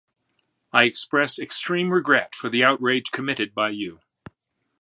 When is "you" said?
3.69-3.99